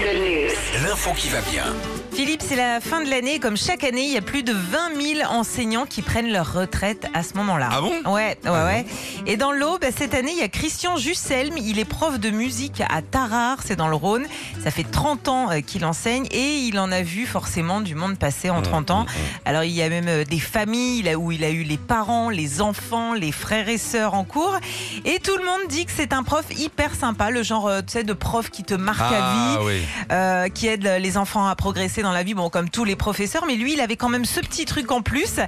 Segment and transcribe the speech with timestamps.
[0.00, 1.64] L'info qui va bien.
[2.12, 3.40] Philippe, c'est la fin de l'année.
[3.40, 7.06] Comme chaque année, il y a plus de 20 000 enseignants qui prennent leur retraite
[7.14, 7.68] à ce moment-là.
[7.72, 7.92] Ah bon?
[8.12, 8.86] Ouais, ouais, ouais.
[9.26, 11.56] Et dans l'eau, bah, cette année, il y a Christian Jusselm.
[11.58, 14.24] Il est prof de musique à Tarare, c'est dans le Rhône.
[14.62, 18.16] Ça fait 30 ans euh, qu'il enseigne et il en a vu forcément du monde
[18.18, 19.06] passer en 30 ans.
[19.44, 22.30] Alors, il y a même euh, des familles là où il a eu les parents,
[22.30, 24.56] les enfants, les frères et sœurs en cours.
[25.04, 27.92] Et tout le monde dit que c'est un prof hyper sympa, le genre euh, tu
[27.92, 29.80] sais, de prof qui te marque à vie Ah oui.
[30.12, 33.44] euh, qui aide les enfants à progresser dans la vie, bon comme tous les professeurs,
[33.46, 35.38] mais lui il avait quand même ce petit truc en plus.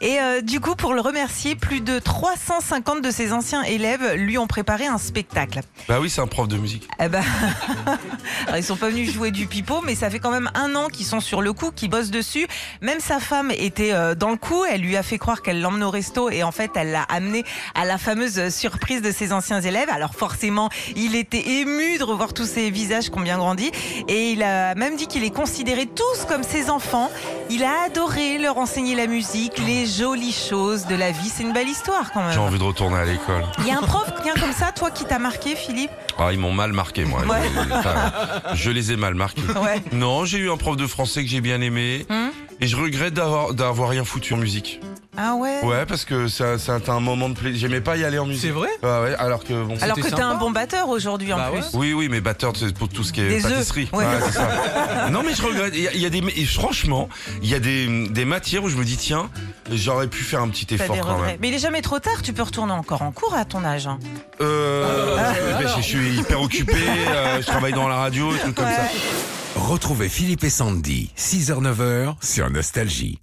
[0.00, 4.36] Et euh, du coup pour le remercier, plus de 350 de ses anciens élèves lui
[4.36, 5.60] ont préparé un spectacle.
[5.88, 6.86] Bah oui, c'est un prof de musique.
[7.02, 7.22] Eh ben,
[8.46, 10.88] alors, ils sont pas venus jouer du pipeau, mais ça fait quand même un an
[10.88, 12.46] qu'ils sont sur le coup, qu'ils bossent dessus.
[12.82, 15.82] Même sa femme était euh, dans le coup, elle lui a fait croire qu'elle l'emmène
[15.82, 17.42] au resto et en fait elle l'a amené
[17.74, 19.88] à la fameuse surprise de ses anciens élèves.
[19.88, 23.70] Alors forcément, il était ému de revoir tous ces visages qui ont bien grandi
[24.08, 27.10] et il a même dit qu'il les considérait tous comme ses enfants.
[27.48, 31.30] Il a adoré leur enseigner la musique, les jolies choses de la vie.
[31.34, 32.46] C'est une belle histoire quand J'ai même.
[32.48, 33.44] envie de retourner à l'école.
[33.58, 35.90] Il y a un prof bien comme ça, toi qui t'a marqué, Philippe?
[36.18, 37.20] Ah, ils m'ont mal marqué, moi.
[37.26, 37.48] Ouais.
[37.72, 38.12] Enfin,
[38.54, 39.42] je les ai mal marqués.
[39.42, 39.82] Ouais.
[39.92, 42.06] Non, j'ai eu un prof de français que j'ai bien aimé.
[42.10, 42.30] Hum?
[42.60, 44.80] Et je regrette d'avoir d'avoir rien foutu en musique.
[45.16, 45.60] Ah ouais.
[45.62, 47.58] Ouais, parce que ça, ça a été un moment de plaisir.
[47.60, 48.42] J'aimais pas y aller en musique.
[48.42, 49.76] C'est vrai Ah ouais, alors que bon.
[49.80, 51.60] Alors que t'es un bon batteur aujourd'hui en Bah plus.
[51.60, 51.66] ouais.
[51.74, 53.88] Oui, oui, mais batteur, c'est pour tout ce qui est Des pâtisserie.
[53.92, 54.04] Ouais.
[54.26, 55.08] c'est ça.
[55.10, 55.72] non, mais je regrette.
[55.74, 57.08] Il y a, il y a des, et franchement,
[57.42, 59.30] il y a des, des matières où je me dis, tiens,
[59.72, 61.26] j'aurais pu faire un petit effort quand regrets.
[61.32, 61.38] même.
[61.40, 63.86] Mais il est jamais trop tard, tu peux retourner encore en cours à ton âge.
[63.86, 63.98] hein.
[64.40, 66.76] Euh, ben, je, je suis hyper occupé,
[67.08, 68.88] euh, je travaille dans la radio, des trucs comme ça.
[69.56, 73.18] Retrouvez Philippe et Sandy, 6h-9h sur Nostalgie.